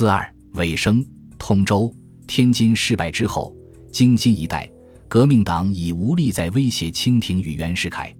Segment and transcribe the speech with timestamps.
[0.00, 1.04] 四二尾声，
[1.38, 1.94] 通州、
[2.26, 3.54] 天津失败之后，
[3.92, 4.66] 京津一带
[5.08, 8.10] 革命党已无力再威胁清廷与袁世凯。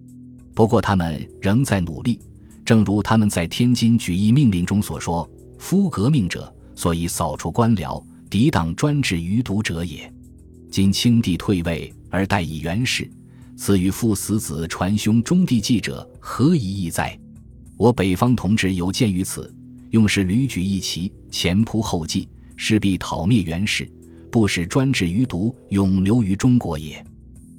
[0.53, 2.21] 不过，他们仍在努力。
[2.66, 5.27] 正如他们在天津举义命令中所说
[5.58, 10.12] ：“夫革命者，所以扫除官僚，抵挡专制余毒者也。
[10.71, 13.11] 今清帝退位而代以袁氏，
[13.57, 17.19] 此与父死子传兄终帝继者，何以异哉？
[17.79, 19.51] 我北方同志有鉴于此，
[19.91, 23.91] 用是屡举义旗，前仆后继，势必讨灭袁氏，
[24.30, 27.05] 不使专制余毒永留于中国也。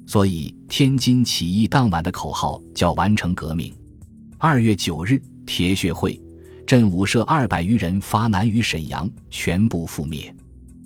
[0.06, 3.72] 所以，天津起义当晚的口号叫‘完成革命’。”
[4.38, 6.20] 二月九日，铁血会
[6.66, 10.34] 镇武社二百余人发难于沈阳，全部覆灭。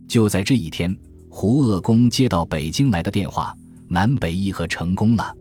[0.06, 0.94] 就在这一天，
[1.28, 3.56] 胡鄂公接到北京来的电话，
[3.88, 5.34] 南北议和成功了。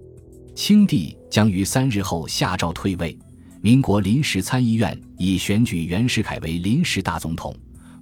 [0.55, 3.17] 清帝将于三日后下诏退位，
[3.65, 7.51] 民国临时参议院以选举袁世凯为临时大总统，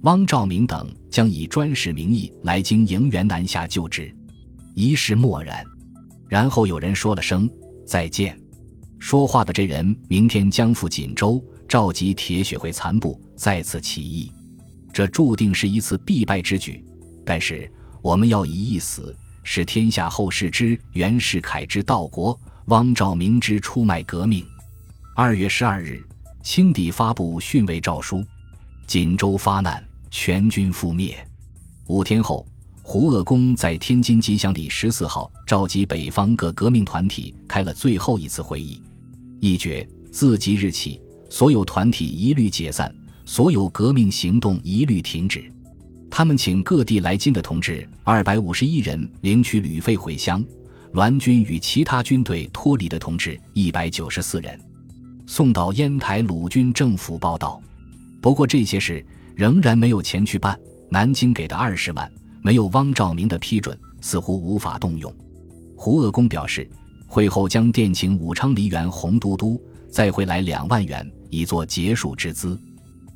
[0.02, 4.14] 汪兆铭等将以专使名义来京迎袁南下就职。
[4.74, 5.64] 一时默然，
[6.28, 7.48] 然后有人说了声
[7.86, 8.38] 再见。
[8.98, 14.30] 说话的这人明天将赴锦州，召集铁血会残部再次起义，
[14.92, 16.84] 这注定是一次必败之举。
[17.24, 24.44] 但是我们要以一死，使天下后世知袁世凯之道国，汪兆铭之出卖革命。
[25.16, 26.04] 二月十二日，
[26.42, 28.24] 清帝发布训位诏书，
[28.84, 31.16] 锦州发难，全军覆灭。
[31.86, 32.44] 五天后，
[32.82, 38.82] 胡鄂公在天津吉祥里十四号召集北方各革命团体开了最后一次会议。
[39.38, 42.92] 一决自即日起，所有团体一律解散，
[43.24, 45.48] 所有革命行动一律停止。
[46.10, 50.44] 他们请各地来京的同志二百五十一人领取旅费回乡，
[50.92, 54.60] 滦军与其他军队脱离的同志一百九十四人，
[55.26, 57.60] 送到烟台鲁军政府报道。
[58.20, 60.58] 不过这些事仍然没有钱去办。
[60.90, 62.10] 南京给的二十万，
[62.42, 65.12] 没有汪兆铭的批准，似乎无法动用。
[65.76, 66.68] 胡鄂公表示。
[67.06, 72.60] 会后将电请武昌梨园洪都督再回来两万元，以作结束之资。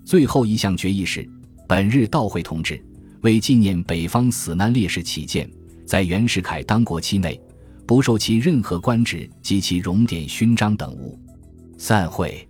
[0.05, 1.29] 最后一项决议是：
[1.67, 2.81] 本日到会同志
[3.23, 5.51] 为纪念北方死难烈士起见，
[5.85, 7.41] 在袁世凯当国期内，
[7.89, 11.19] 不受其任何官职及其荣典勋章等物。
[11.79, 12.48] 散会。